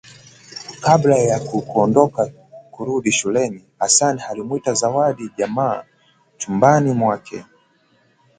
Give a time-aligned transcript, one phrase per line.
[0.81, 2.31] Kabla ya kuondoka
[2.71, 5.83] kurudi shuleni Hassan alimwita Zawadi njama
[6.37, 7.45] chumbani mwake